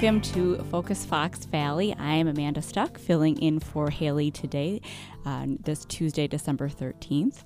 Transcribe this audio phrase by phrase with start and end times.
[0.00, 1.92] Welcome to Focus Fox Valley.
[1.98, 4.80] I am Amanda Stuck, filling in for Haley today,
[5.26, 7.42] uh, this Tuesday, December 13th.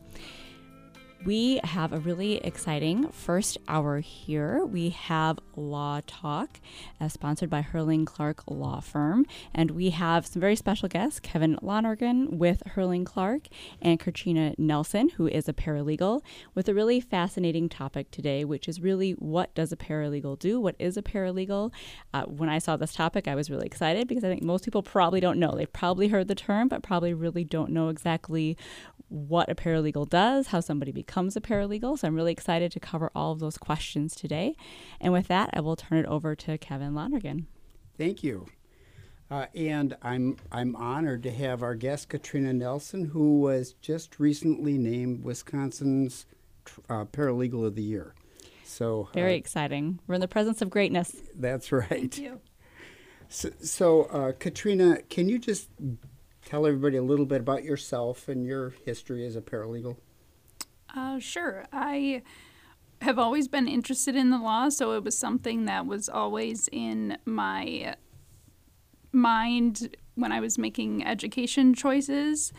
[1.25, 4.65] We have a really exciting first hour here.
[4.65, 6.59] We have Law Talk,
[7.01, 9.27] uh, sponsored by Herrling Clark Law Firm.
[9.55, 13.43] And we have some very special guests Kevin Lonergan with Herrling Clark
[13.81, 16.23] and Katrina Nelson, who is a paralegal,
[16.57, 20.61] with a really fascinating topic today, which is really what does a paralegal do?
[20.61, 21.71] What is a paralegal?
[22.13, 24.83] Uh, when I saw this topic, I was really excited because I think most people
[24.83, 25.55] probably don't know.
[25.55, 28.57] They've probably heard the term, but probably really don't know exactly
[29.13, 31.99] what a paralegal does, how somebody becomes a paralegal.
[31.99, 34.57] So I'm really excited to cover all of those questions today.
[35.03, 37.47] And with that, I will turn it over to Kevin Lonergan.
[37.99, 38.47] Thank you.
[39.31, 44.77] Uh, and I'm I'm honored to have our guest Katrina Nelson, who was just recently
[44.77, 46.27] named Wisconsin's
[46.89, 48.15] uh, Paralegal of the Year.
[48.65, 50.01] So very uh, exciting.
[50.07, 51.15] We're in the presence of greatness.
[51.35, 51.89] That's right.
[51.89, 52.41] Thank you.
[53.29, 55.69] So, so uh, Katrina, can you just
[56.53, 59.97] tell everybody a little bit about yourself and your history as a paralegal?
[60.95, 61.65] Uh, sure.
[61.73, 62.21] I
[63.01, 67.17] have always been interested in the law, so it was something that was always in
[67.25, 67.95] my
[69.13, 72.53] mind when I was making education choices.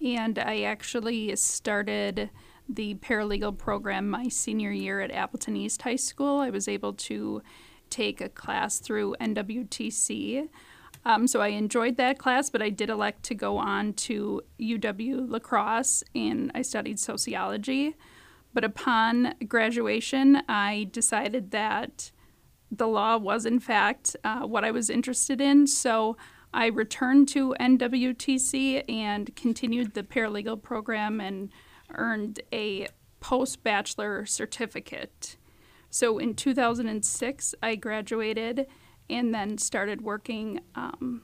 [0.00, 2.30] And I actually started
[2.68, 6.38] the paralegal program my senior year at Appleton East High School.
[6.38, 7.42] I was able to
[7.90, 10.48] take a class through NWTC
[11.04, 15.30] um, so I enjoyed that class, but I did elect to go on to UW
[15.30, 17.96] La Crosse and I studied sociology.
[18.52, 22.10] But upon graduation, I decided that
[22.70, 25.66] the law was, in fact, uh, what I was interested in.
[25.66, 26.16] So
[26.52, 31.50] I returned to NWTC and continued the paralegal program and
[31.94, 32.88] earned a
[33.20, 35.36] post bachelor certificate.
[35.90, 38.66] So in 2006, I graduated
[39.10, 41.22] and then started working um,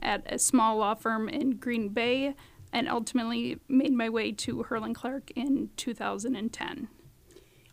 [0.00, 2.34] at a small law firm in Green Bay
[2.72, 6.88] and ultimately made my way to Herrling Clark in 2010.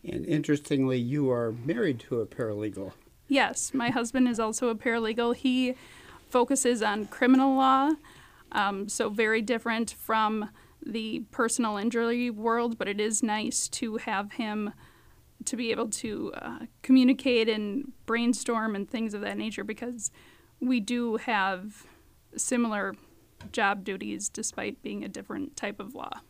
[0.04, 2.92] And interestingly, you are married to a paralegal.
[3.28, 5.36] Yes, my husband is also a paralegal.
[5.36, 5.74] He
[6.28, 7.92] focuses on criminal law,
[8.52, 10.50] um, so very different from
[10.84, 14.72] the personal injury world, but it is nice to have him
[15.44, 20.10] to be able to uh, communicate and brainstorm and things of that nature because
[20.60, 21.86] we do have
[22.36, 22.94] similar
[23.52, 26.20] job duties despite being a different type of law.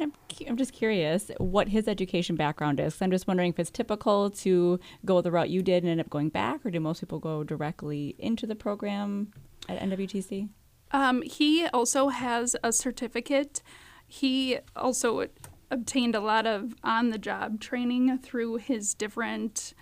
[0.00, 0.12] I'm,
[0.48, 3.00] I'm just curious what his education background is.
[3.00, 6.10] I'm just wondering if it's typical to go the route you did and end up
[6.10, 9.32] going back, or do most people go directly into the program
[9.68, 10.48] at NWTC?
[10.90, 13.62] Um, he also has a certificate.
[14.06, 15.28] He also
[15.70, 19.74] obtained a lot of on the job training through his different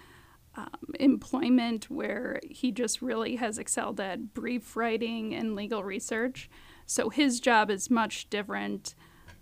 [0.54, 0.68] um,
[1.00, 6.50] employment where he just really has excelled at brief writing and legal research.
[6.86, 8.94] So his job is much different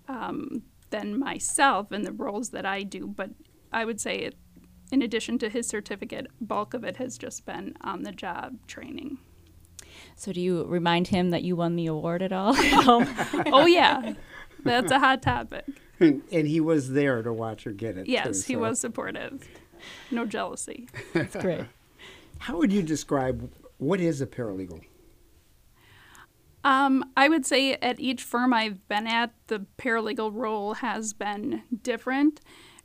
[0.08, 3.06] um, than myself and the roles that I do.
[3.06, 3.30] But
[3.72, 4.36] I would say, it,
[4.92, 9.18] in addition to his certificate, bulk of it has just been on the job training.
[10.14, 12.54] So, do you remind him that you won the award at all?
[12.56, 14.14] oh, yeah.
[14.62, 15.64] That's a hot topic.
[16.00, 18.08] And, and he was there to watch her get it.
[18.08, 18.46] Yes, too, so.
[18.46, 19.46] he was supportive.
[20.10, 20.88] No jealousy.
[21.12, 21.66] That's great.
[22.38, 24.82] How would you describe what is a paralegal?
[26.64, 31.62] Um, I would say at each firm I've been at, the paralegal role has been
[31.82, 32.40] different.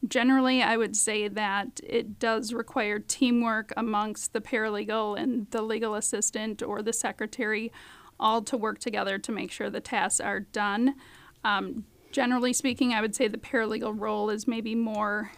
[0.07, 5.95] Generally, I would say that it does require teamwork amongst the paralegal and the legal
[5.95, 7.71] assistant or the secretary,
[8.19, 10.95] all to work together to make sure the tasks are done.
[11.43, 11.85] Um,
[12.15, 15.31] generally speaking, I would say the paralegal role is maybe more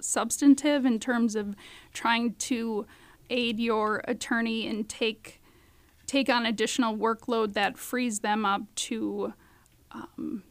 [0.00, 1.54] substantive in terms of
[1.92, 2.86] trying to
[3.28, 5.42] aid your attorney and take
[6.06, 9.34] take on additional workload that frees them up to
[9.90, 10.42] um,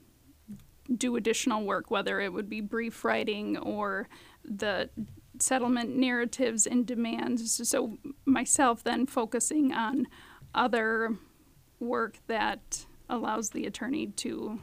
[0.95, 4.07] do additional work, whether it would be brief writing or
[4.45, 4.91] the
[5.39, 7.67] settlement narratives and demands.
[7.67, 10.05] So myself then focusing on
[10.53, 11.15] other
[11.79, 14.59] work that allows the attorney to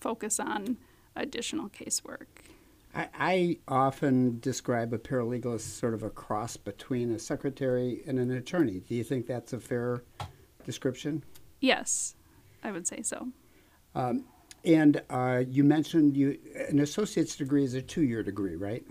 [0.00, 0.78] focus on
[1.16, 2.26] additional casework.
[2.94, 8.18] I, I often describe a paralegal as sort of a cross between a secretary and
[8.18, 8.80] an attorney.
[8.80, 10.02] Do you think that's a fair
[10.64, 11.22] description?
[11.60, 12.14] Yes,
[12.64, 13.28] I would say so.
[13.94, 14.24] Um,
[14.64, 18.84] and uh, you mentioned you an associate's degree is a two-year degree, right?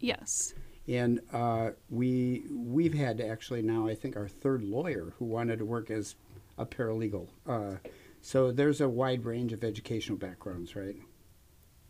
[0.00, 0.54] Yes.
[0.88, 5.64] And uh, we we've had actually now I think our third lawyer who wanted to
[5.64, 6.16] work as
[6.58, 7.28] a paralegal.
[7.46, 7.76] Uh,
[8.22, 10.96] so there's a wide range of educational backgrounds, right?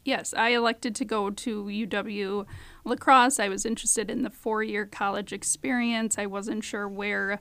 [0.04, 2.46] Yes, I elected to go to UW
[2.84, 3.38] La Crosse.
[3.38, 6.18] I was interested in the four year college experience.
[6.18, 7.38] I wasn't sure where,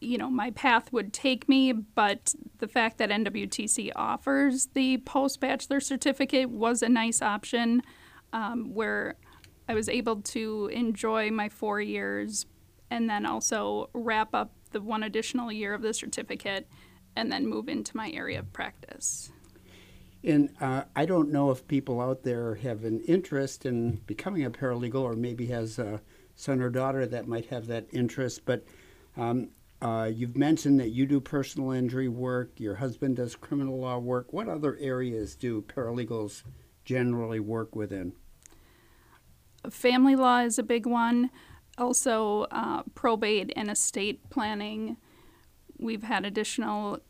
[0.00, 5.40] you know, my path would take me, but the fact that NWTC offers the post
[5.40, 7.82] bachelor certificate was a nice option
[8.32, 9.16] um, where
[9.68, 12.46] I was able to enjoy my four years
[12.90, 16.68] and then also wrap up the one additional year of the certificate
[17.16, 19.32] and then move into my area of practice.
[20.22, 24.50] And uh, I don't know if people out there have an interest in becoming a
[24.50, 26.02] paralegal or maybe has a
[26.34, 28.64] son or daughter that might have that interest, but
[29.16, 29.48] um,
[29.82, 34.32] uh, you've mentioned that you do personal injury work, your husband does criminal law work.
[34.32, 36.42] What other areas do paralegals
[36.84, 38.12] generally work within?
[39.70, 41.30] Family law is a big one,
[41.78, 44.96] also uh, probate and estate planning.
[45.80, 47.00] We've had additional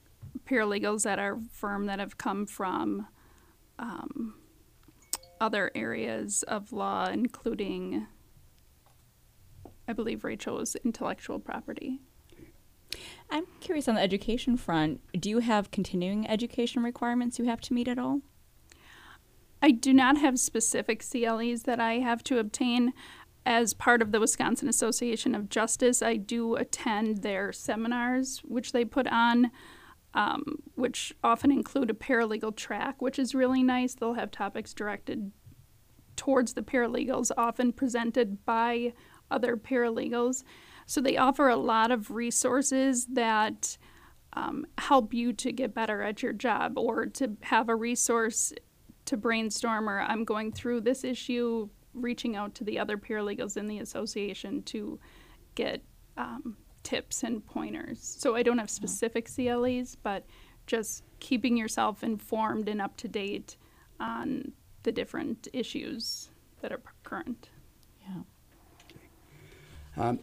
[0.48, 3.08] paralegals at our firm that have come from
[3.78, 4.34] um,
[5.40, 8.06] other areas of law, including,
[9.88, 12.00] I believe Rachel was intellectual property.
[13.30, 15.00] I'm curious on the education front.
[15.18, 18.20] Do you have continuing education requirements you have to meet at all?
[19.62, 22.92] I do not have specific CLEs that I have to obtain.
[23.46, 28.84] As part of the Wisconsin Association of Justice, I do attend their seminars, which they
[28.84, 29.50] put on
[30.14, 33.94] um, which often include a paralegal track, which is really nice.
[33.94, 35.30] They'll have topics directed
[36.16, 38.92] towards the paralegals, often presented by
[39.30, 40.42] other paralegals.
[40.86, 43.78] So they offer a lot of resources that
[44.32, 48.52] um, help you to get better at your job or to have a resource
[49.06, 53.66] to brainstorm or I'm going through this issue, reaching out to the other paralegals in
[53.66, 54.98] the association to
[55.54, 55.82] get
[56.16, 58.16] um, tips and pointers.
[58.18, 60.24] So I don't have specific CLEs, but
[60.66, 63.56] just keeping yourself informed and up to date
[63.98, 64.52] on
[64.82, 66.30] the different issues
[66.62, 67.50] that are current.
[68.08, 68.22] Yeah.
[69.96, 70.20] Um,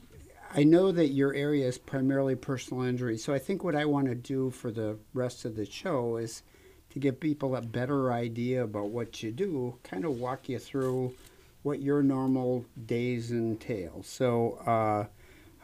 [0.55, 4.07] I know that your area is primarily personal injury, so I think what I want
[4.07, 6.43] to do for the rest of the show is
[6.91, 11.13] to give people a better idea about what you do, kind of walk you through
[11.63, 14.03] what your normal days entail.
[14.03, 15.09] So,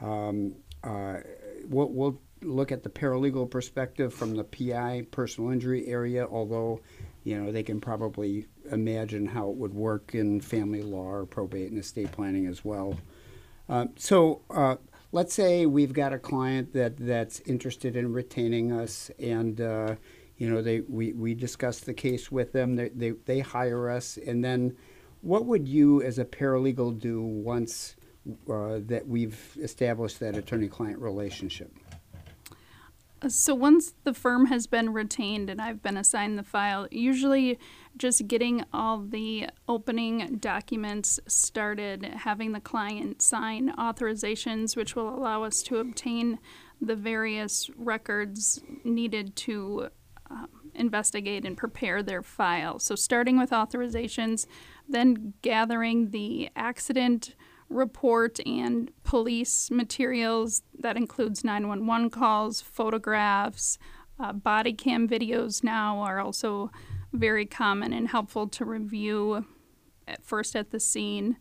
[0.02, 1.20] uh, um, uh,
[1.68, 6.82] we'll, we'll look at the paralegal perspective from the PI personal injury area, although
[7.24, 11.72] you know they can probably imagine how it would work in family law or probate
[11.72, 12.98] and estate planning as well.
[13.70, 14.42] Uh, so
[15.14, 19.96] let's say we've got a client that that's interested in retaining us, and uh,
[20.38, 22.76] you know they we, we discuss the case with them.
[22.76, 24.76] They, they they hire us, and then
[25.24, 27.96] what would you as a paralegal do once?
[28.50, 31.72] uh, that we've established that attorney-client relationship.
[33.28, 37.58] So once the firm has been retained and I've been assigned the file, usually
[37.96, 45.44] just getting all the opening documents started, having the client sign authorizations, which will allow
[45.44, 46.38] us to obtain
[46.82, 49.88] the various records needed to
[50.76, 52.80] investigate and prepare their file.
[52.80, 54.46] So starting with authorizations,
[54.88, 57.36] then gathering the accident
[57.70, 63.78] report and police materials that includes 911 calls, photographs,
[64.20, 66.72] uh, body cam videos now are also
[67.14, 69.46] very common and helpful to review
[70.08, 71.38] at first at the scene.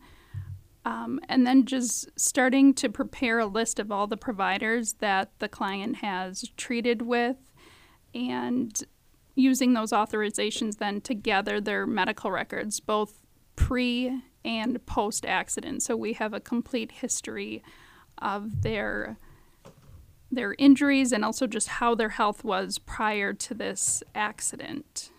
[0.85, 5.47] Um, and then just starting to prepare a list of all the providers that the
[5.47, 7.37] client has treated with
[8.13, 8.83] and
[9.35, 13.19] using those authorizations then to gather their medical records, both
[13.55, 15.83] pre and post accident.
[15.83, 17.63] So we have a complete history
[18.17, 19.17] of their
[20.31, 25.11] their injuries and also just how their health was prior to this accident.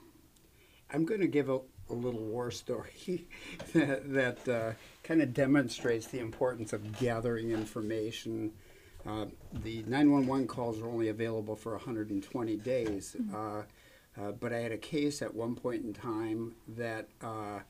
[0.92, 3.26] I'm going to give a, a little war story
[3.74, 4.72] that, that uh,
[5.04, 8.52] kind of demonstrates the importance of gathering information.
[9.06, 9.26] Uh,
[9.62, 13.34] the 911 calls are only available for 120 days, mm-hmm.
[13.34, 13.62] uh,
[14.20, 17.60] uh, but I had a case at one point in time that uh,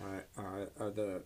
[0.00, 0.40] uh,
[0.80, 1.22] uh, the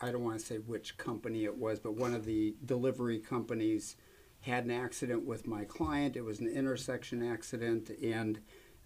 [0.00, 3.96] I don't want to say which company it was, but one of the delivery companies
[4.42, 6.16] had an accident with my client.
[6.16, 8.38] It was an intersection accident, and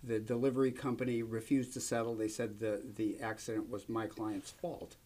[0.03, 2.15] the delivery company refused to settle.
[2.15, 4.97] They said the, the accident was my client's fault.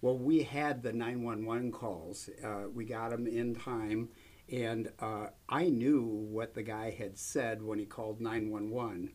[0.00, 2.30] Well, we had the 911 calls.
[2.44, 4.10] Uh, we got them in time,
[4.50, 9.10] and uh, I knew what the guy had said when he called 911.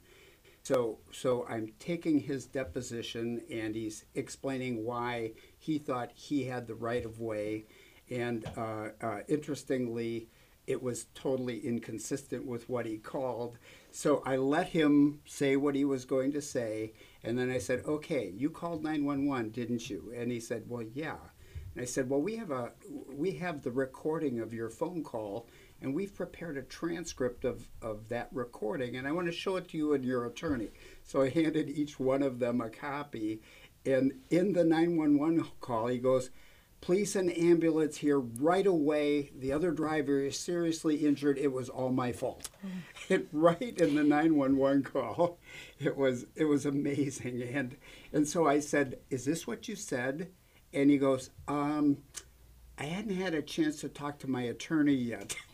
[0.64, 6.76] So, so I'm taking his deposition, and he's explaining why he thought he had the
[6.76, 7.66] right of way.
[8.10, 10.30] And uh, uh interestingly,
[10.66, 13.58] it was totally inconsistent with what he called.
[13.92, 16.94] So I let him say what he was going to say,
[17.24, 21.18] and then I said, "Okay, you called 911, didn't you?" And he said, "Well, yeah."
[21.76, 22.72] And I said, "Well, we have a
[23.14, 25.48] we have the recording of your phone call,
[25.84, 29.68] and we've prepared a transcript of, of that recording, and I want to show it
[29.70, 30.70] to you and your attorney."
[31.04, 33.42] So I handed each one of them a copy,
[33.86, 36.30] and in the 911 call, he goes,
[36.84, 39.32] Please send ambulance here right away.
[39.40, 41.38] The other driver is seriously injured.
[41.38, 42.50] It was all my fault.
[42.66, 42.70] Mm.
[43.10, 45.40] It right in the 911 call.
[45.80, 47.42] It was it was amazing.
[47.42, 47.78] And
[48.12, 50.32] and so I said, "Is this what you said?"
[50.74, 52.00] And he goes, "Um,
[52.78, 55.36] I hadn't had a chance to talk to my attorney yet."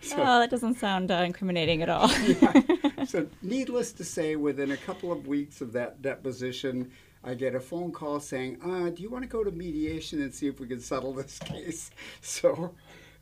[0.00, 2.10] so, oh, that doesn't sound uh, incriminating at all.
[2.10, 2.62] yeah.
[3.06, 6.90] So, needless to say, within a couple of weeks of that deposition,
[7.22, 10.34] I get a phone call saying, uh, "Do you want to go to mediation and
[10.34, 11.90] see if we can settle this case?"
[12.22, 12.74] So,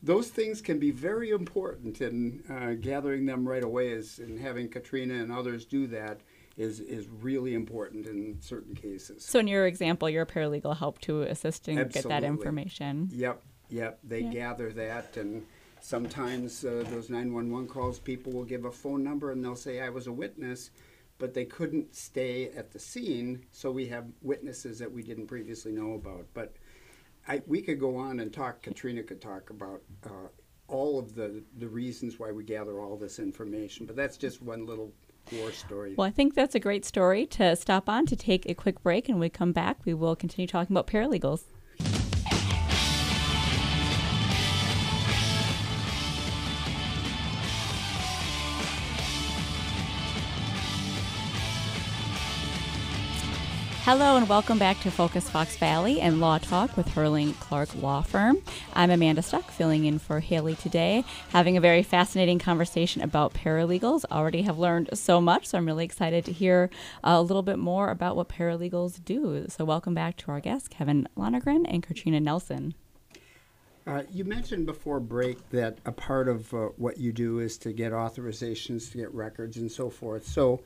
[0.03, 4.69] those things can be very important, and uh, gathering them right away is, and having
[4.69, 6.21] Katrina and others do that
[6.57, 9.25] is is really important in certain cases.
[9.25, 12.11] So, in your example, your paralegal helped to assist and Absolutely.
[12.11, 13.09] get that information.
[13.13, 13.99] Yep, yep.
[14.05, 15.47] They gather that, and
[15.81, 19.57] sometimes uh, those nine one one calls, people will give a phone number and they'll
[19.57, 20.71] say, "I was a witness."
[21.23, 25.71] but they couldn't stay at the scene, so we have witnesses that we didn't previously
[25.71, 26.27] know about.
[26.35, 26.57] But
[27.29, 30.29] I, we could go on and talk, Katrina could talk about uh,
[30.67, 34.67] all of the, the reasons why we gather all this information, but that's just one
[34.67, 34.93] little
[35.31, 35.95] war story.
[35.97, 39.09] Well, I think that's a great story to stop on to take a quick break,
[39.09, 41.45] and we come back, we will continue talking about paralegals.
[53.85, 58.01] Hello and welcome back to Focus Fox Valley and Law Talk with Herrling Clark Law
[58.01, 58.39] Firm.
[58.75, 64.05] I'm Amanda Stuck, filling in for Haley today, having a very fascinating conversation about paralegals.
[64.05, 66.71] Already have learned so much, so I'm really excited to hear
[67.03, 69.47] a little bit more about what paralegals do.
[69.49, 72.75] So, welcome back to our guests, Kevin Lonergan and Katrina Nelson.
[73.85, 77.73] Uh, you mentioned before break that a part of uh, what you do is to
[77.73, 80.25] get authorizations, to get records, and so forth.
[80.25, 80.61] So,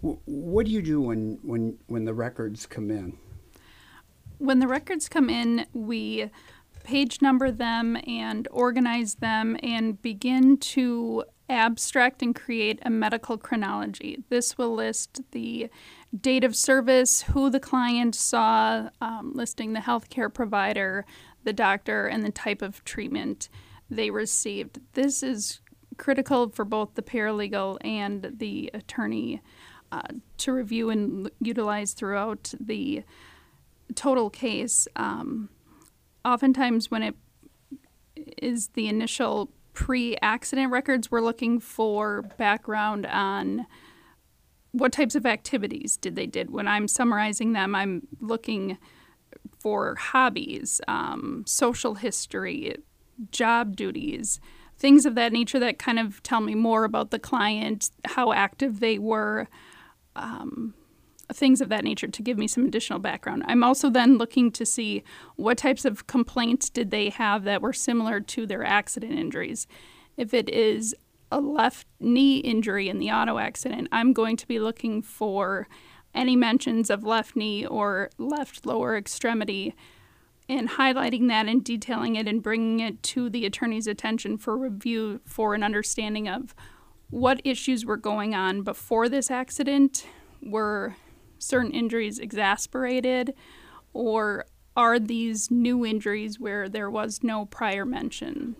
[0.00, 3.16] what do you do when, when, when the records come in?
[4.38, 6.30] When the records come in, we
[6.84, 14.22] page number them and organize them and begin to abstract and create a medical chronology.
[14.28, 15.68] This will list the
[16.18, 21.04] date of service, who the client saw, um, listing the healthcare provider,
[21.44, 23.48] the doctor, and the type of treatment
[23.90, 24.80] they received.
[24.94, 25.60] This is
[25.96, 29.42] critical for both the paralegal and the attorney
[29.92, 30.02] uh,
[30.38, 33.02] to review and utilize throughout the
[33.94, 34.86] total case.
[34.96, 35.48] Um,
[36.24, 37.14] oftentimes, when it
[38.40, 43.66] is the initial pre accident records, we're looking for background on
[44.72, 46.50] what types of activities did they did.
[46.50, 48.78] When I'm summarizing them, I'm looking
[49.58, 52.76] for hobbies, um, social history,
[53.30, 54.40] job duties,
[54.78, 58.80] things of that nature that kind of tell me more about the client, how active
[58.80, 59.48] they were
[60.20, 60.74] um,
[61.32, 63.44] things of that nature to give me some additional background.
[63.46, 65.02] I'm also then looking to see
[65.36, 69.66] what types of complaints did they have that were similar to their accident injuries.
[70.16, 70.94] If it is
[71.32, 75.68] a left knee injury in the auto accident, I'm going to be looking for
[76.14, 79.74] any mentions of left knee or left lower extremity
[80.48, 85.20] and highlighting that and detailing it and bringing it to the attorney's attention for review
[85.24, 86.54] for an understanding of
[87.10, 90.06] what issues were going on before this accident.
[90.42, 90.96] Were
[91.38, 93.34] certain injuries exasperated,
[93.92, 98.56] or are these new injuries where there was no prior mention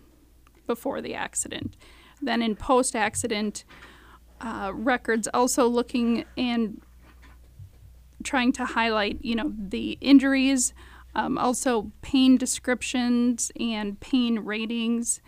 [0.66, 1.76] before the accident?
[2.20, 3.64] Then, in post accident
[4.40, 6.82] uh, records, also looking and
[8.22, 10.74] trying to highlight, you know, the injuries,
[11.14, 15.20] um, also pain descriptions and pain ratings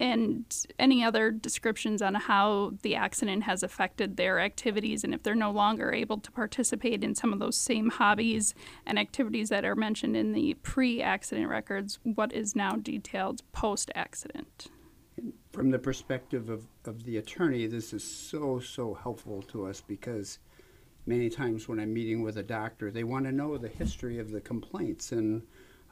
[0.00, 5.34] and any other descriptions on how the accident has affected their activities and if they're
[5.34, 8.54] no longer able to participate in some of those same hobbies
[8.86, 13.90] and activities that are mentioned in the pre accident records, what is now detailed post
[13.94, 14.68] accident.
[15.52, 20.40] from the perspective of, of the attorney, this is so, so helpful to us because
[21.06, 24.30] many times when I'm meeting with a doctor, they want to know the history of
[24.30, 25.12] the complaints.
[25.12, 25.42] And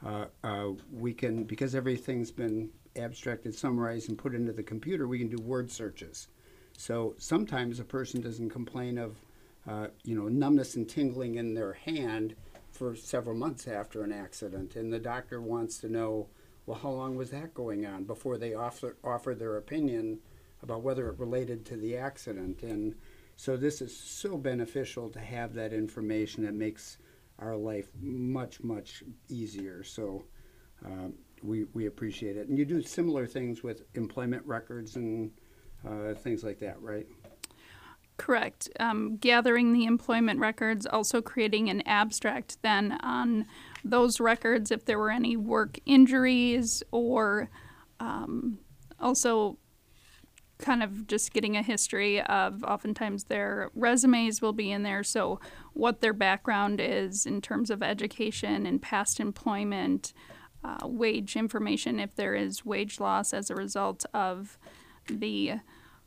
[0.05, 5.19] uh, uh, we can, because everything's been abstracted, summarized, and put into the computer, we
[5.19, 6.27] can do word searches.
[6.77, 9.17] So sometimes a person doesn't complain of,
[9.67, 12.35] uh, you know, numbness and tingling in their hand
[12.71, 16.27] for several months after an accident, and the doctor wants to know,
[16.65, 20.19] well, how long was that going on before they offer offer their opinion
[20.63, 22.95] about whether it related to the accident, and
[23.35, 26.45] so this is so beneficial to have that information.
[26.45, 26.97] It makes
[27.37, 29.83] our life much much easier.
[29.83, 30.23] So.
[30.85, 32.47] Um, we, we appreciate it.
[32.47, 35.31] And you do similar things with employment records and
[35.87, 37.07] uh, things like that, right?
[38.17, 38.69] Correct.
[38.79, 43.45] Um, gathering the employment records, also creating an abstract then on
[43.83, 47.49] those records if there were any work injuries, or
[47.99, 48.59] um,
[48.99, 49.57] also
[50.59, 55.03] kind of just getting a history of oftentimes their resumes will be in there.
[55.03, 55.39] So,
[55.73, 60.13] what their background is in terms of education and past employment,
[60.63, 64.57] uh, wage information if there is wage loss as a result of
[65.07, 65.53] the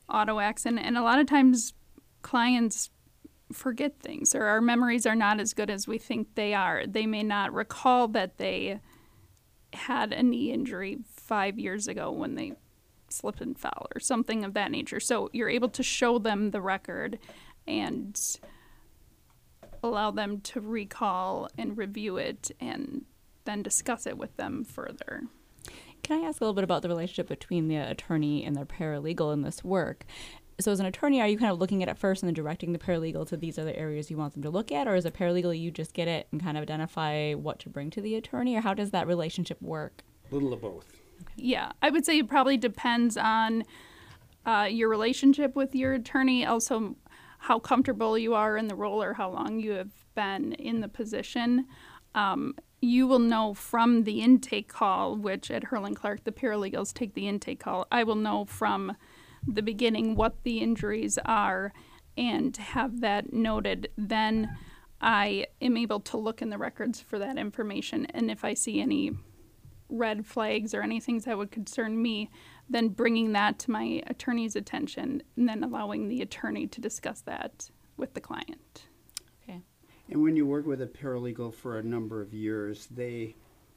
[0.08, 0.84] auto accident.
[0.84, 1.74] And a lot of times,
[2.22, 2.90] clients
[3.52, 6.84] forget things or our memories are not as good as we think they are.
[6.86, 8.80] They may not recall that they
[9.72, 12.54] had a knee injury five years ago when they
[13.08, 15.00] slipped and fell or something of that nature.
[15.00, 17.18] So you're able to show them the record
[17.66, 18.20] and
[19.82, 23.04] allow them to recall and review it and
[23.46, 25.24] then discuss it with them further.
[26.02, 29.32] Can I ask a little bit about the relationship between the attorney and their paralegal
[29.32, 30.04] in this work?
[30.58, 32.72] So, as an attorney, are you kind of looking at it first and then directing
[32.72, 35.10] the paralegal to these other areas you want them to look at, or as a
[35.10, 38.56] paralegal, you just get it and kind of identify what to bring to the attorney,
[38.56, 40.02] or how does that relationship work?
[40.30, 40.92] A little of both.
[41.36, 43.64] Yeah, I would say it probably depends on
[44.46, 46.96] uh, your relationship with your attorney, also
[47.38, 50.88] how comfortable you are in the role or how long you have been in the
[50.88, 51.66] position.
[52.14, 57.14] Um, you will know from the intake call, which at Herrling Clark, the paralegals take
[57.14, 57.86] the intake call.
[57.90, 58.96] I will know from
[59.46, 61.72] the beginning what the injuries are
[62.16, 63.90] and have that noted.
[63.96, 64.56] Then
[65.00, 68.06] I am able to look in the records for that information.
[68.06, 69.12] And if I see any
[69.88, 72.30] red flags or anything that would concern me,
[72.68, 77.70] then bringing that to my attorney's attention and then allowing the attorney to discuss that
[77.96, 78.86] with the client.
[80.10, 83.34] And when you work with a paralegal for a number of years, they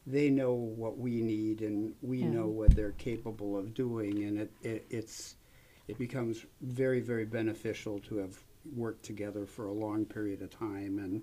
[0.08, 2.30] they know what we need and we Yeah.
[2.30, 5.36] know what they're capable of doing, and it, it it's
[5.88, 8.38] it becomes very very beneficial to have
[8.76, 11.00] worked together for a long period of time.
[11.00, 11.22] And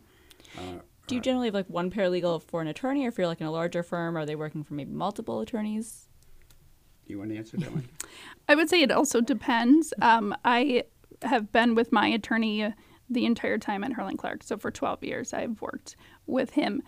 [0.59, 3.41] uh, Do you generally have like one paralegal for an attorney, or if you're like
[3.41, 6.09] in a larger firm, are they working for maybe multiple attorneys?
[7.09, 7.89] you want to answer that one?
[8.49, 9.95] I would say it also depends.
[10.03, 10.83] Um, I
[11.23, 12.75] have been with my attorney
[13.09, 14.43] the entire time at Herrling Clark.
[14.43, 16.83] So for 12 years, I've worked with him.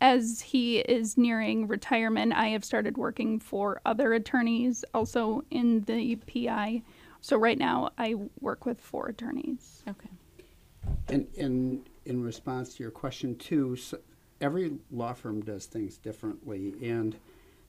[0.00, 6.16] As he is nearing retirement, I have started working for other attorneys also in the
[6.16, 6.82] PI.
[7.20, 9.82] So right now, I work with four attorneys.
[9.88, 10.10] Okay.
[11.08, 13.98] And in in response to your question too, so
[14.40, 17.16] every law firm does things differently, and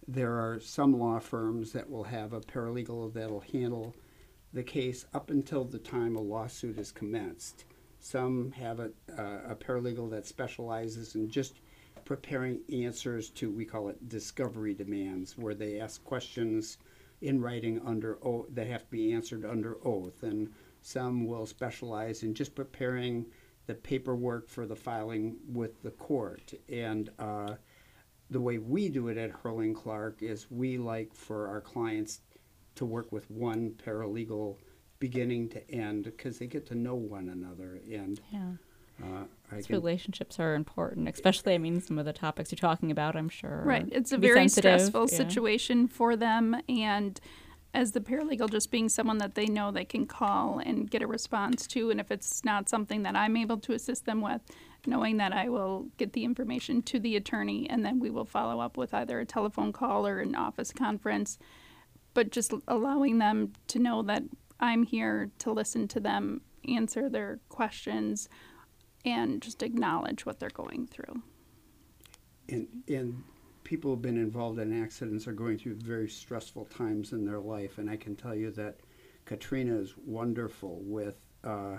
[0.08, 3.96] there are some law firms that will have a paralegal that'll handle
[4.54, 7.66] the case up until the time a lawsuit is commenced.
[8.06, 11.62] Some have a, uh, a paralegal that specializes in just
[12.06, 16.78] preparing answers to we call it discovery demands, where they ask questions
[17.22, 22.22] in writing under oath that have to be answered under oath, and some will specialize
[22.22, 23.26] in just preparing
[23.66, 26.54] the paperwork for the filing with the court.
[26.70, 27.56] And uh,
[28.30, 32.22] the way we do it at Herrling Clark is we like for our clients
[32.76, 34.58] to work with one paralegal
[35.00, 37.80] beginning to end because they get to know one another.
[37.92, 38.52] And Yeah.
[39.04, 42.92] uh, I can, relationships are important, especially, I mean, some of the topics you're talking
[42.92, 43.64] about, I'm sure.
[43.66, 43.88] Right.
[43.92, 45.18] It's a very sensitive, stressful yeah.
[45.18, 46.56] situation for them.
[46.70, 47.20] And
[47.74, 51.08] as the paralegal, just being someone that they know they can call and get a
[51.08, 51.92] response to.
[51.92, 54.42] And if it's not something that I'm able to assist them with,
[54.88, 58.62] knowing that I will get the information to the attorney and then we will follow
[58.62, 61.38] up with either a telephone call or an office conference.
[62.14, 64.24] But just allowing them to know that
[64.60, 68.30] I'm here to listen to them, answer their questions,
[69.04, 71.22] and just acknowledge what they're going through.
[72.50, 73.24] and, and
[73.64, 77.78] people who've been involved in accidents are going through very stressful times in their life.
[77.78, 78.80] And I can tell you that
[79.26, 81.78] Katrina is wonderful with uh,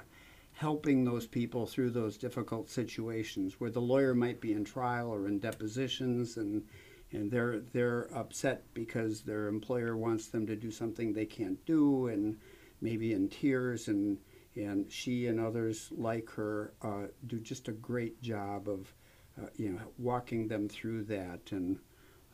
[0.53, 5.29] helping those people through those difficult situations where the lawyer might be in trial or
[5.29, 6.65] in depositions and
[7.12, 12.09] and they're they're upset because their employer wants them to do something they can't do,
[12.09, 12.37] and
[12.81, 14.19] maybe in tears, and
[14.55, 18.95] and she and others like her uh, do just a great job of,
[19.41, 21.79] uh, you know, walking them through that, and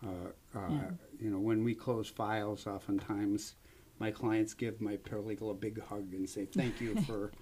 [0.04, 0.90] uh, uh, Yeah.
[1.18, 3.56] you know, when we close files, oftentimes
[3.98, 7.32] my clients give my paralegal a big hug and say thank you for,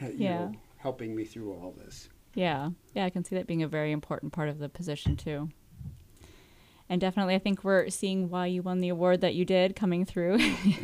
[0.00, 0.38] you Yeah.
[0.38, 2.08] know, helping me through all this.
[2.34, 5.48] Yeah, yeah, I can see that being a very important part of the position too.
[6.90, 10.04] And definitely, I think we're seeing why you won the award that you did coming
[10.04, 10.38] through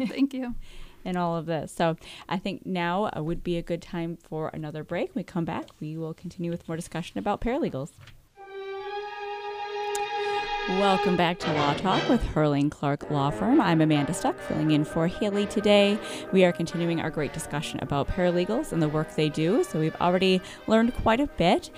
[0.09, 0.55] Thank you.
[1.05, 1.73] in all of this.
[1.73, 1.97] So
[2.29, 5.15] I think now uh, would be a good time for another break.
[5.15, 7.91] When we come back, we will continue with more discussion about paralegals.
[10.67, 13.61] Welcome back to Law Talk with Herrling Clark Law Firm.
[13.61, 15.99] I'm Amanda Stuck, filling in for Haley today.
[16.33, 19.63] We are continuing our great discussion about paralegals and the work they do.
[19.63, 21.69] So we've already learned quite a bit.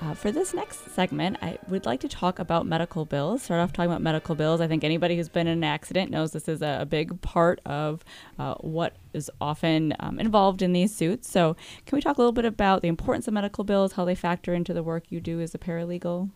[0.00, 3.44] Uh, for this next segment, I would like to talk about medical bills.
[3.44, 4.60] Start off talking about medical bills.
[4.60, 7.60] I think anybody who's been in an accident knows this is a, a big part
[7.64, 8.04] of
[8.38, 11.30] uh, what is often um, involved in these suits.
[11.30, 14.16] So, can we talk a little bit about the importance of medical bills, how they
[14.16, 16.30] factor into the work you do as a paralegal?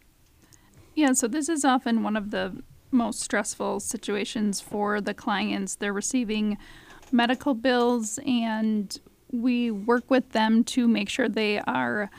[0.94, 5.74] Yeah, so this is often one of the most stressful situations for the clients.
[5.74, 6.58] They're receiving
[7.10, 8.98] medical bills, and
[9.32, 12.10] we work with them to make sure they are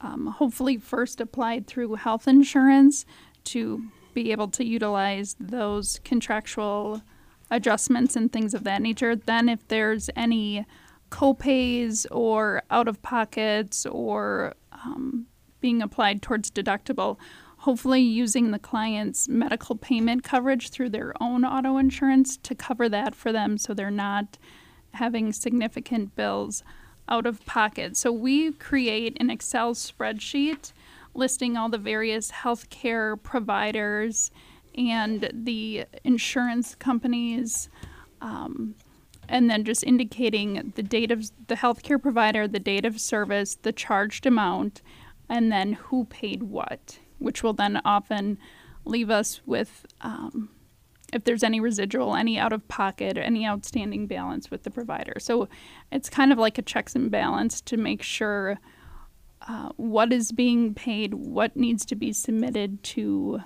[0.00, 3.04] um, hopefully first applied through health insurance
[3.44, 3.84] to
[4.14, 7.02] be able to utilize those contractual
[7.50, 9.14] adjustments and things of that nature.
[9.14, 10.66] Then, if there's any
[11.10, 15.26] copays or out of pockets or um,
[15.60, 17.18] being applied towards deductible,
[17.58, 23.14] hopefully using the client's medical payment coverage through their own auto insurance to cover that
[23.14, 24.38] for them so they're not
[24.94, 26.64] having significant bills
[27.10, 27.96] out of pocket.
[27.96, 30.72] So we create an Excel spreadsheet
[31.14, 34.30] listing all the various healthcare providers
[34.76, 37.68] and the insurance companies.
[38.20, 38.76] Um,
[39.28, 43.72] and then just indicating the date of the healthcare provider, the date of service, the
[43.72, 44.82] charged amount,
[45.28, 48.38] and then who paid what, which will then often
[48.84, 50.50] leave us with um,
[51.12, 55.14] if there's any residual, any out of pocket, any outstanding balance with the provider.
[55.18, 55.48] So
[55.90, 58.58] it's kind of like a checks and balance to make sure
[59.48, 63.40] uh, what is being paid, what needs to be submitted to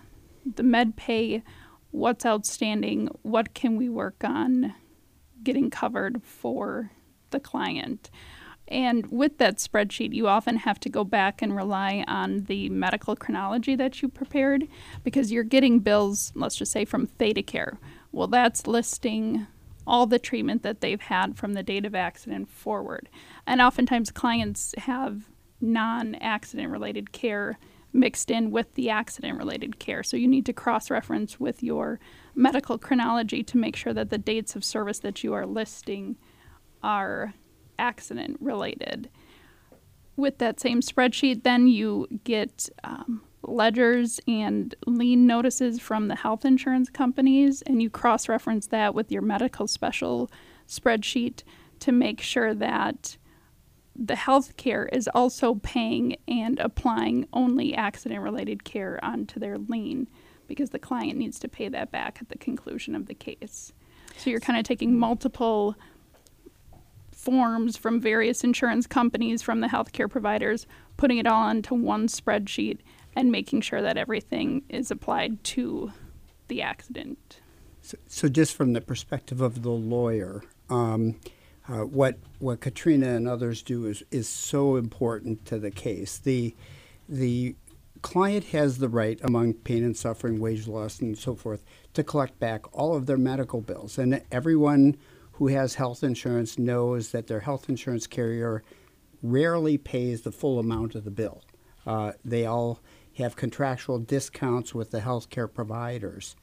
[0.55, 1.43] the med pay,
[1.91, 4.75] what's outstanding, what can we work on
[5.43, 6.91] getting covered for
[7.31, 8.11] the client.
[8.69, 13.15] And with that spreadsheet, you often have to go back and rely on the medical
[13.15, 14.67] chronology that you prepared
[15.03, 17.77] because you're getting bills, let's just say from ThedaCare.
[18.11, 19.47] Well, that's listing
[19.87, 23.11] all the treatment that they've had from the date of accident forward.
[23.47, 25.29] And oftentimes, clients have
[25.61, 27.59] non accident related care
[27.93, 30.03] mixed in with the accident related care.
[30.03, 32.01] So you need to cross reference with your
[32.35, 36.17] medical chronology to make sure that the dates of service that you are listing
[36.83, 37.35] are
[37.79, 39.09] accident related.
[40.17, 46.45] With that same spreadsheet, then you get um, ledgers and lien notices from the health
[46.45, 50.31] insurance companies, and you cross reference that with your medical special
[50.69, 51.43] spreadsheet
[51.81, 53.17] to make sure that
[53.97, 60.09] the health care is also paying and applying only accident related care onto their lien
[60.49, 63.73] because the client needs to pay that back at the conclusion of the case.
[64.17, 65.77] So you're kind of taking multiple
[67.25, 72.79] forms from various insurance companies, from the healthcare providers, putting it all into one spreadsheet
[73.17, 75.93] and making sure that everything is applied to
[76.49, 77.41] the accident.
[77.81, 81.17] So, so just from the perspective of the lawyer, um,
[81.69, 86.19] uh, what what Katrina and others do is is so important to the case.
[86.19, 86.55] The
[87.09, 87.57] the
[88.03, 92.39] client has the right, among pain and suffering, wage loss, and so forth, to collect
[92.39, 93.97] back all of their medical bills.
[93.97, 94.97] And everyone
[95.35, 98.63] who has health insurance knows that their health insurance carrier
[99.23, 101.43] rarely pays the full amount of the bill.
[101.87, 102.81] Uh, they all
[103.19, 106.37] have contractual discounts with the healthcare providers.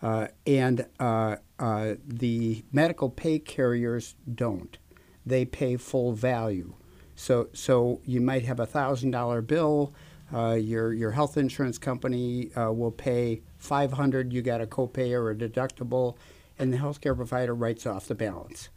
[0.00, 4.78] Uh, and uh, uh, the medical pay carriers don't.
[5.26, 6.74] They pay full value.
[7.16, 9.92] So, so you might have a thousand dollar bill.
[10.32, 14.32] Uh, your your health insurance company uh, will pay five hundred.
[14.32, 16.16] You got a copay or a deductible,
[16.58, 18.68] and the healthcare provider writes off the balance.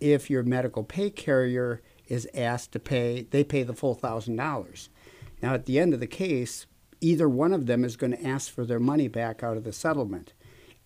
[0.00, 4.90] If your medical pay carrier is asked to pay, they pay the full thousand dollars.
[5.42, 6.66] Now, at the end of the case,
[7.00, 9.72] either one of them is going to ask for their money back out of the
[9.72, 10.32] settlement.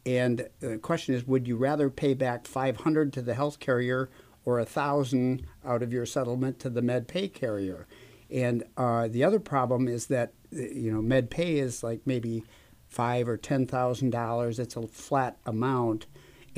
[0.05, 4.09] And the question is, would you rather pay back 500 to the health carrier
[4.45, 7.87] or a thousand out of your settlement to the med pay carrier?
[8.31, 12.45] And uh, the other problem is that you know med pay is like maybe
[12.87, 14.59] five or ten thousand dollars.
[14.59, 16.07] It's a flat amount,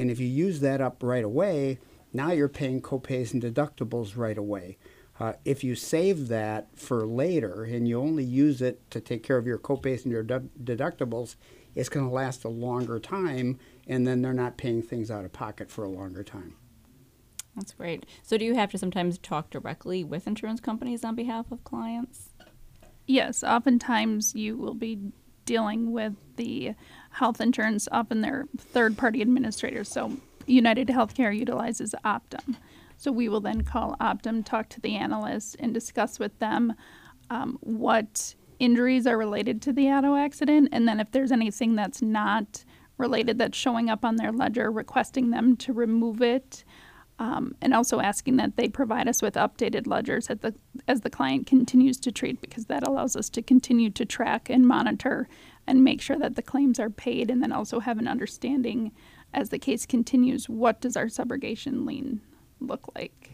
[0.00, 1.78] and if you use that up right away,
[2.12, 4.78] now you're paying copays and deductibles right away.
[5.18, 9.36] Uh, if you save that for later and you only use it to take care
[9.36, 11.36] of your copays and your de- deductibles,
[11.74, 15.32] it's going to last a longer time, and then they're not paying things out of
[15.32, 16.54] pocket for a longer time.
[17.54, 18.06] That's great.
[18.22, 22.30] So, do you have to sometimes talk directly with insurance companies on behalf of clients?
[23.06, 25.12] Yes, oftentimes you will be
[25.50, 26.72] dealing with the
[27.10, 29.88] health insurance in their third party administrators.
[29.88, 32.54] So, United Healthcare utilizes Optum.
[32.96, 36.74] So, we will then call Optum, talk to the analyst, and discuss with them
[37.30, 40.68] um, what injuries are related to the auto accident.
[40.70, 42.64] And then, if there's anything that's not
[42.96, 46.62] related that's showing up on their ledger, requesting them to remove it
[47.20, 50.54] um, and also asking that they provide us with updated ledgers as the,
[50.88, 54.66] as the client continues to treat because that allows us to continue to track and
[54.66, 55.28] monitor
[55.66, 58.90] and make sure that the claims are paid and then also have an understanding
[59.34, 62.22] as the case continues what does our subrogation lien
[62.58, 63.32] look like?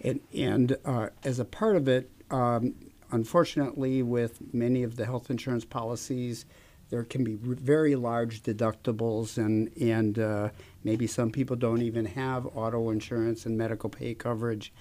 [0.00, 2.74] And, and uh, as a part of it um,
[3.12, 6.44] unfortunately with many of the health insurance policies
[6.90, 10.48] there can be very large deductibles, and and uh,
[10.84, 14.72] maybe some people don't even have auto insurance and medical pay coverage.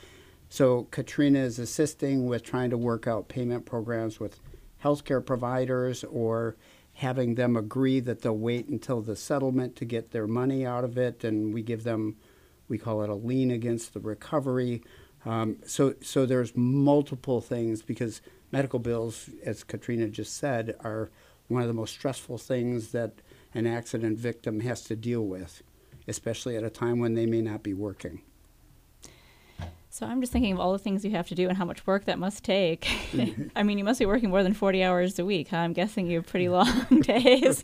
[0.49, 4.39] So Katrina is assisting with trying to work out payment programs with
[4.83, 6.55] healthcare providers or
[6.93, 10.97] having them agree that they'll wait until the settlement to get their money out of
[10.97, 12.15] it, and we give them,
[12.67, 14.81] we call it a lien against the recovery.
[15.23, 21.11] Um, so, so there's multiple things because medical bills, as Katrina just said, are
[21.49, 23.13] one of the most stressful things that
[23.53, 25.61] an accident victim has to deal with,
[26.07, 28.21] especially at a time when they may not be working.
[29.97, 31.87] So I'm just thinking of all the things you have to do and how much
[31.87, 32.87] work that must take.
[33.55, 35.47] I mean, you must be working more than 40 hours a week.
[35.47, 35.57] Huh?
[35.57, 37.63] I'm guessing you have pretty long days.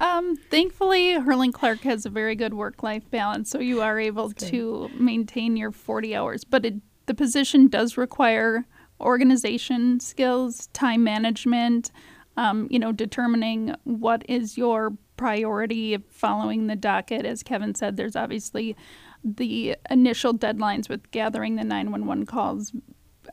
[0.00, 4.88] um, thankfully, Herrling Clark has a very good work-life balance, so you are able to
[4.94, 6.44] maintain your 40 hours.
[6.44, 6.74] But it,
[7.06, 8.64] the position does require
[9.00, 11.90] organization skills, time management,
[12.36, 17.24] um, you know, determining what is your priority of following the docket.
[17.24, 18.76] As Kevin said, there's obviously
[19.24, 22.72] the initial deadlines with gathering the 911 calls,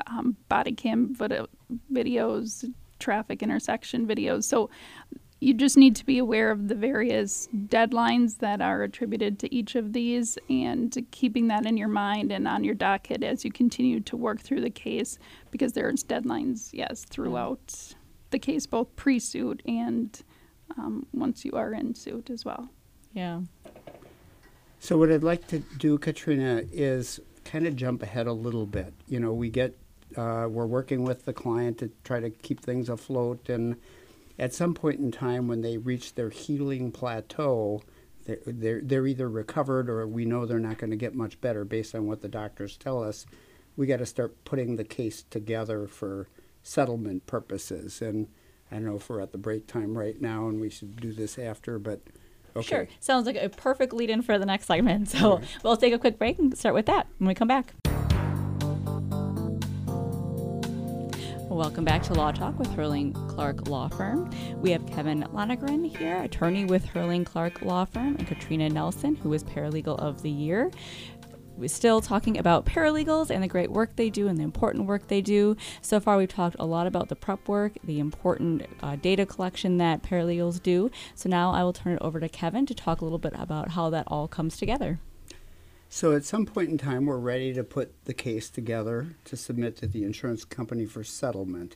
[0.07, 1.47] um, body cam video,
[1.91, 4.45] videos, traffic intersection videos.
[4.45, 4.69] So
[5.43, 9.75] you just need to be aware of the various deadlines that are attributed to each
[9.75, 13.99] of these and keeping that in your mind and on your docket as you continue
[13.99, 15.19] to work through the case
[15.51, 17.93] because there's deadlines, yes, throughout
[18.29, 20.23] the case both pre-suit and
[20.77, 22.69] um, once you are in suit as well.
[23.13, 23.41] Yeah.
[24.79, 28.93] So what I'd like to do, Katrina, is kind of jump ahead a little bit.
[29.07, 29.77] You know, we get
[30.17, 33.77] uh, we're working with the client to try to keep things afloat, and
[34.37, 37.81] at some point in time, when they reach their healing plateau,
[38.25, 41.63] they're they're, they're either recovered or we know they're not going to get much better
[41.63, 43.25] based on what the doctors tell us.
[43.75, 46.27] We got to start putting the case together for
[46.61, 48.01] settlement purposes.
[48.01, 48.27] And
[48.71, 51.13] I don't know if we're at the break time right now and we should do
[51.13, 52.01] this after, but
[52.55, 52.67] okay.
[52.67, 52.87] Sure.
[52.99, 55.09] Sounds like a perfect lead in for the next segment.
[55.13, 55.47] So right.
[55.63, 57.73] we'll take a quick break and start with that when we come back.
[61.49, 64.31] Welcome back to Law Talk with Herrling Clark Law Firm.
[64.59, 69.31] We have Kevin Lonergan here, attorney with Herrling Clark Law Firm, and Katrina Nelson, who
[69.33, 70.71] is Paralegal of the Year
[71.57, 75.07] we're still talking about paralegals and the great work they do and the important work
[75.07, 75.55] they do.
[75.81, 79.77] So far, we've talked a lot about the prep work, the important uh, data collection
[79.77, 80.89] that paralegals do.
[81.15, 83.71] So now I will turn it over to Kevin to talk a little bit about
[83.71, 84.99] how that all comes together.
[85.89, 89.77] So at some point in time, we're ready to put the case together to submit
[89.77, 91.75] to the insurance company for settlement.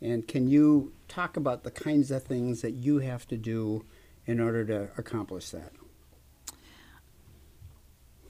[0.00, 3.84] And can you talk about the kinds of things that you have to do
[4.24, 5.72] in order to accomplish that?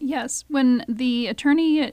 [0.07, 1.91] Yes, when the attorney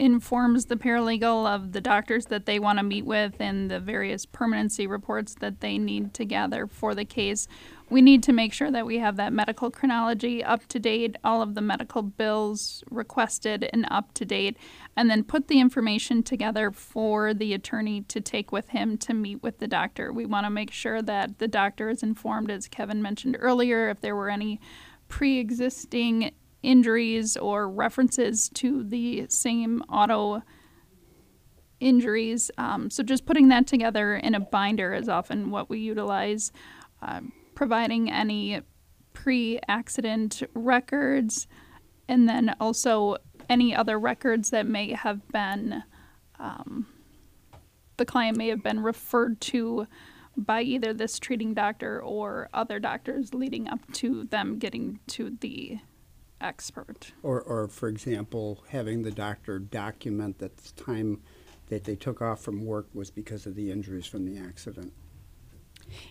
[0.00, 4.26] informs the paralegal of the doctors that they want to meet with and the various
[4.26, 7.46] permanency reports that they need to gather for the case,
[7.88, 11.40] we need to make sure that we have that medical chronology up to date, all
[11.40, 14.56] of the medical bills requested and up to date,
[14.96, 19.40] and then put the information together for the attorney to take with him to meet
[19.40, 20.12] with the doctor.
[20.12, 24.00] We want to make sure that the doctor is informed, as Kevin mentioned earlier, if
[24.00, 24.60] there were any
[25.06, 26.32] pre existing
[26.66, 30.42] injuries or references to the same auto
[31.78, 32.50] injuries.
[32.58, 36.52] Um, so just putting that together in a binder is often what we utilize.
[37.00, 37.20] Uh,
[37.54, 38.60] providing any
[39.12, 41.46] pre accident records,
[42.08, 43.16] and then also
[43.48, 45.84] any other records that may have been,
[46.38, 46.86] um,
[47.96, 49.86] the client may have been referred to
[50.36, 55.78] by either this treating doctor or other doctors leading up to them getting to the
[56.40, 57.12] expert.
[57.22, 61.20] Or, or for example, having the doctor document that the time
[61.68, 64.92] that they took off from work was because of the injuries from the accident.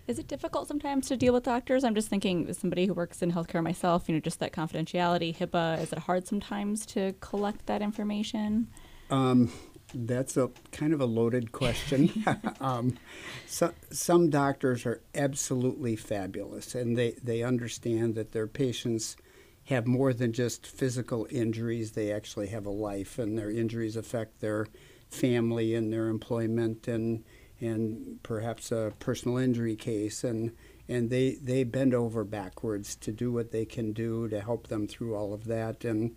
[0.08, 1.84] Is it difficult sometimes to deal with doctors?
[1.84, 5.36] I'm just thinking, as somebody who works in healthcare myself, you know, just that confidentiality,
[5.36, 8.68] HIPAA, is it hard sometimes to collect that information?
[9.10, 9.52] Um,
[9.94, 12.26] that's a kind of a loaded question.
[12.62, 12.98] um,
[13.46, 19.18] so, some doctors are absolutely fabulous, and they, they understand that their patients
[19.66, 21.92] have more than just physical injuries.
[21.92, 24.68] They actually have a life, and their injuries affect their
[25.10, 27.24] family and their employment and
[27.62, 30.24] and perhaps a personal injury case.
[30.24, 30.52] And
[30.88, 34.88] and they they bend over backwards to do what they can do to help them
[34.88, 35.84] through all of that.
[35.84, 36.16] And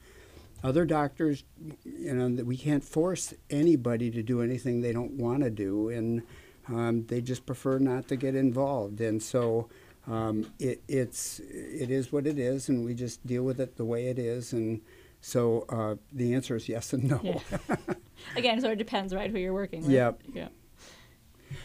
[0.62, 1.44] other doctors
[1.84, 5.88] you know we can't force anybody to do anything they don't want to do.
[5.88, 6.22] And
[6.68, 9.00] um, they just prefer not to get involved.
[9.00, 9.70] And so
[10.11, 13.85] um, it, it's it is what it is and we just deal with it the
[13.85, 14.81] way it is and
[15.21, 17.77] so uh, the answer is yes and no yeah.
[18.37, 20.21] again so it depends right who you're working with yep.
[20.33, 20.49] yeah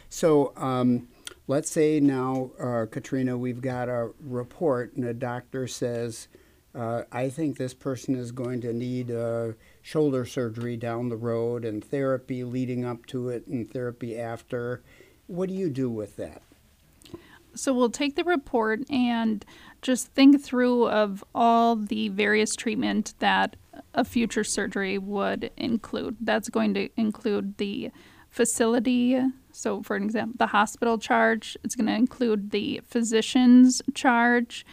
[0.10, 1.08] so um,
[1.48, 6.28] let's say now, uh, Katrina, we've got a report and a doctor says,
[6.76, 11.66] uh, I think this person is going to need uh, shoulder surgery down the road
[11.66, 14.84] and therapy leading up to it and therapy after.
[15.28, 16.42] What do you do with that?
[17.56, 19.46] So we'll take the report and
[19.82, 23.56] just think through of all the various treatment that
[23.94, 26.18] a future surgery would include.
[26.22, 27.92] That's going to include the
[28.30, 29.22] facility.
[29.52, 34.66] So, for example, the hospital charge, it's going to include the physician's charge,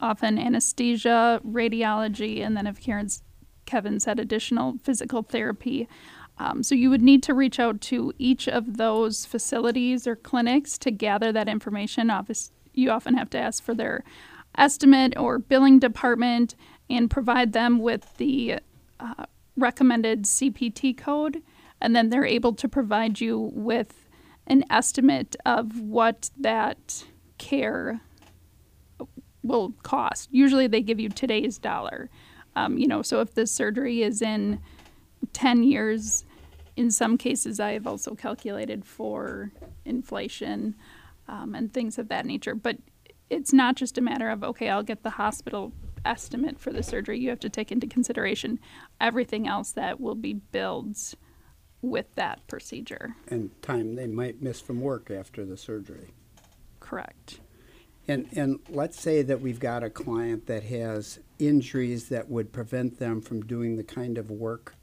[0.00, 3.22] often anesthesia, radiology, and then if Karen's,
[3.66, 5.88] Kevin said additional physical therapy.
[6.38, 10.76] Um, so you would need to reach out to each of those facilities or clinics
[10.78, 12.10] to gather that information.
[12.10, 14.04] Obviously, you often have to ask for their
[14.58, 16.54] estimate or billing department
[16.90, 18.58] and provide them with the
[19.00, 19.24] uh,
[19.56, 21.42] recommended CPT code
[21.80, 24.08] and then they're able to provide you with
[24.46, 27.04] an estimate of what that
[27.38, 28.00] care
[29.42, 30.28] will cost.
[30.32, 32.08] Usually they give you today's dollar.
[32.54, 34.60] Um, you know, so if the surgery is in
[35.32, 36.24] 10 years,
[36.76, 39.52] in some cases I have also calculated for
[39.84, 40.74] inflation
[41.28, 42.54] um, and things of that nature.
[42.54, 42.78] But
[43.30, 45.72] it's not just a matter of, okay, I'll get the hospital
[46.04, 47.18] estimate for the surgery.
[47.18, 48.60] You have to take into consideration
[49.00, 50.96] everything else that will be billed
[51.82, 53.16] with that procedure.
[53.28, 56.12] And time they might miss from work after the surgery.
[56.80, 57.40] Correct.
[58.08, 62.98] And, and let's say that we've got a client that has injuries that would prevent
[62.98, 64.75] them from doing the kind of work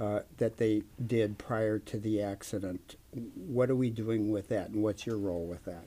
[0.00, 2.96] uh, that they did prior to the accident.
[3.34, 5.84] What are we doing with that, and what's your role with that?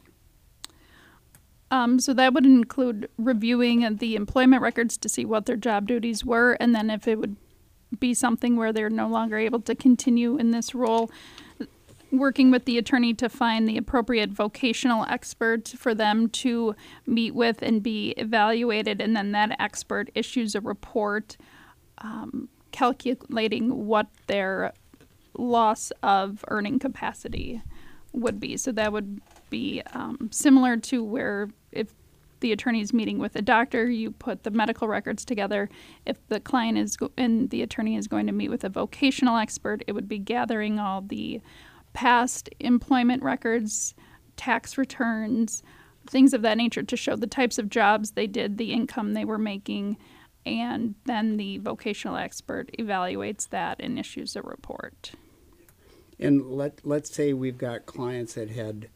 [1.70, 6.26] Um, so that would include reviewing the employment records to see what their job duties
[6.26, 7.38] were, and then if it would
[8.00, 11.10] be something where they're no longer able to continue in this role.
[12.12, 17.62] Working with the attorney to find the appropriate vocational expert for them to meet with
[17.62, 21.38] and be evaluated, and then that expert issues a report
[22.00, 24.74] um, calculating what their
[25.38, 27.62] loss of earning capacity
[28.14, 28.58] would be.
[28.58, 31.94] So that would be um, similar to where if
[32.42, 35.70] the attorney is meeting with a doctor, you put the medical records together.
[36.06, 39.38] If the client is go- and the attorney is going to meet with a vocational
[39.38, 41.40] expert, it would be gathering all the
[41.94, 43.94] past employment records,
[44.38, 45.62] tax returns,
[46.08, 49.26] things of that nature to show the types of jobs they did, the income they
[49.26, 49.98] were making,
[50.46, 55.12] and then the vocational expert evaluates that and issues a report.
[56.20, 58.90] And let let's say we've got clients that had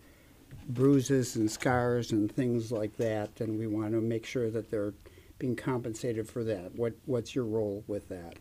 [0.67, 4.93] bruises and scars and things like that, and we want to make sure that they're
[5.39, 6.75] being compensated for that.
[6.75, 8.35] What what's your role with that?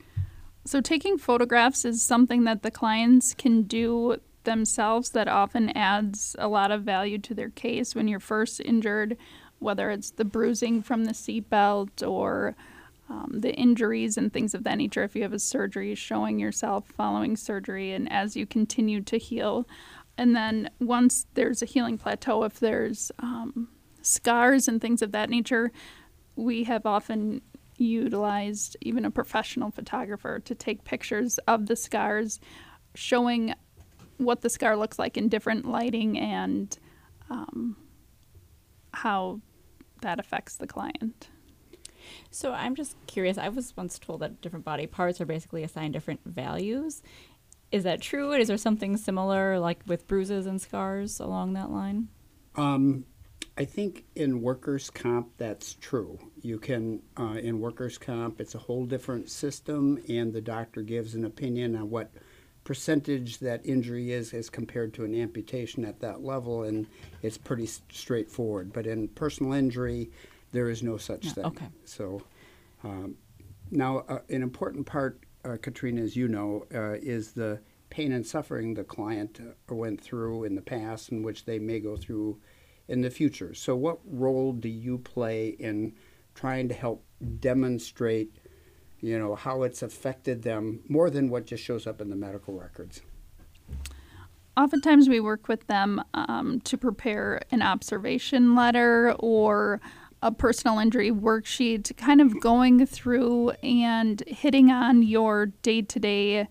[0.67, 6.49] So taking photographs is something that the clients can do themselves that often adds a
[6.49, 9.17] lot of value to their case when you're first injured,
[9.59, 12.55] whether it's the bruising from the seatbelt or
[13.15, 15.05] um, the injuries and things of that nature.
[15.05, 19.69] If you have a surgery, showing yourself following surgery, and as you continue to heal,
[20.19, 23.69] and then once there's a healing plateau, if there's um,
[24.03, 25.71] scars and things of that nature,
[26.37, 27.41] we have often
[27.77, 32.41] utilized even a professional photographer to take pictures of the scars,
[32.95, 33.55] showing
[34.19, 36.79] what the scar looks like in different lighting and
[37.31, 37.77] um,
[38.93, 39.41] how
[40.03, 41.29] that affects the client.
[42.35, 43.39] So I'm just curious.
[43.39, 47.01] I was once told that different body parts are basically assigned different values.
[47.71, 48.33] Is that true?
[48.33, 52.09] Is there something similar, like with bruises and scars, along that line?
[52.57, 53.05] Um,
[53.57, 56.19] I think in workers' comp that's true.
[56.43, 61.15] You can uh, in workers' comp it's a whole different system, and the doctor gives
[61.15, 62.11] an opinion on what
[62.65, 66.89] percentage that injury is as compared to an amputation at that level, and
[67.23, 68.73] it's pretty straightforward.
[68.73, 70.11] But in personal injury,
[70.55, 71.45] there is no such No, thing.
[71.47, 71.67] okay.
[71.85, 72.23] So
[72.85, 73.17] um,
[73.71, 78.25] now, uh, an important part, uh, Katrina, as you know, uh, is the pain and
[78.27, 82.39] suffering the client uh, went through in the past, and which they may go through
[82.89, 83.53] in the future.
[83.53, 85.95] So, what role do you play in
[86.35, 87.05] trying to help
[87.41, 88.37] demonstrate,
[89.01, 92.55] you know, how it's affected them more than what just shows up in the medical
[92.59, 93.03] records?
[94.57, 99.81] Oftentimes, we work with them um, to prepare an observation letter or
[100.25, 106.49] a personal injury worksheet, kind of going through and hitting on your day to day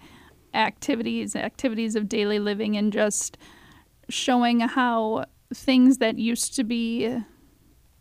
[0.54, 3.36] activities, activities of daily living, and just
[4.10, 7.18] showing how things that used to be,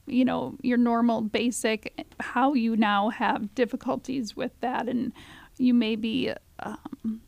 [0.07, 4.91] you know, your normal basic, how you now have difficulties with that.
[4.91, 5.11] And
[5.57, 7.23] you may be um,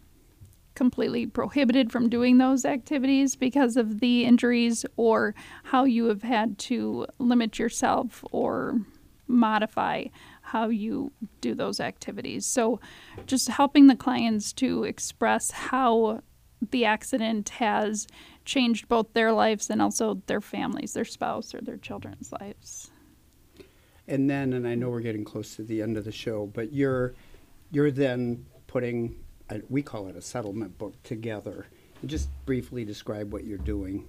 [0.74, 6.58] completely prohibited from doing those activities because of the injuries or how you have had
[6.58, 8.80] to limit yourself or
[9.26, 10.04] modify
[10.42, 12.44] how you do those activities.
[12.44, 12.80] So,
[13.26, 16.20] just helping the clients to express how
[16.70, 18.06] the accident has
[18.44, 22.90] changed both their lives and also their families, their spouse or their children's lives.
[24.06, 26.72] And then, and I know we're getting close to the end of the show, but
[26.72, 27.14] you're
[27.70, 29.16] you're then putting
[29.50, 31.66] a, we call it a settlement book together.
[32.04, 34.08] Just briefly describe what you're doing.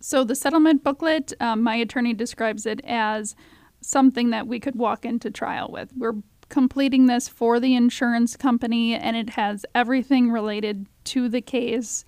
[0.00, 3.34] So the settlement booklet, um, my attorney describes it as
[3.80, 5.90] something that we could walk into trial with.
[5.96, 6.16] We're
[6.48, 12.04] completing this for the insurance company, and it has everything related to the case.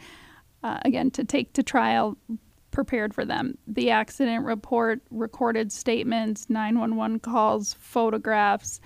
[0.62, 2.16] Uh, again, to take to trial,
[2.70, 3.58] prepared for them.
[3.66, 8.80] The accident report, recorded statements, 911 calls, photographs,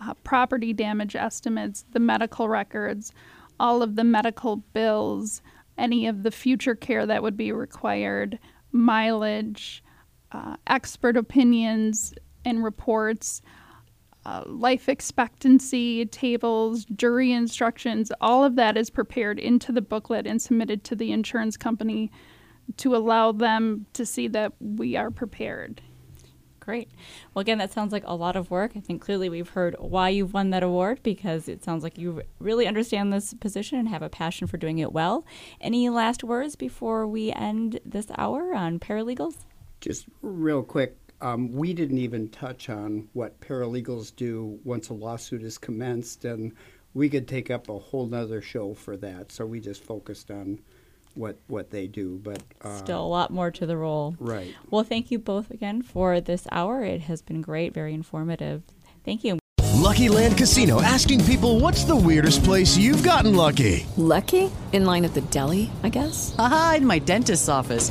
[0.00, 3.12] uh, property damage estimates, the medical records,
[3.58, 5.42] all of the medical bills,
[5.76, 8.38] any of the future care that would be required,
[8.72, 9.82] mileage,
[10.32, 13.42] uh, expert opinions and reports,
[14.24, 20.42] uh, life expectancy tables, jury instructions, all of that is prepared into the booklet and
[20.42, 22.10] submitted to the insurance company
[22.76, 25.80] to allow them to see that we are prepared.
[26.68, 26.90] Great.
[27.32, 28.72] Well, again, that sounds like a lot of work.
[28.76, 32.20] I think clearly we've heard why you've won that award because it sounds like you
[32.40, 35.24] really understand this position and have a passion for doing it well.
[35.62, 39.46] Any last words before we end this hour on paralegals?
[39.80, 45.42] Just real quick, um, we didn't even touch on what paralegals do once a lawsuit
[45.42, 46.52] is commenced, and
[46.92, 49.32] we could take up a whole nother show for that.
[49.32, 50.58] So we just focused on
[51.18, 54.14] what what they do, but uh, Still a lot more to the role.
[54.20, 54.54] right.
[54.70, 56.82] Well, thank you both again for this hour.
[56.84, 58.62] It has been great, very informative.
[59.04, 59.38] Thank you.
[59.74, 63.86] Lucky Land Casino asking people what's the weirdest place you've gotten lucky?
[63.96, 64.50] Lucky?
[64.72, 66.34] In line at the deli, I guess?
[66.38, 67.90] Aha, in my dentist's office.